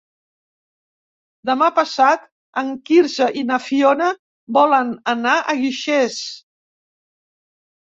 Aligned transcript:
Demà 1.49 1.67
passat 1.79 2.23
en 2.63 2.71
Quirze 2.91 3.29
i 3.43 3.45
na 3.51 3.61
Fiona 3.67 4.09
volen 4.59 4.91
anar 5.15 5.37
a 5.55 5.59
Guixers. 5.63 6.19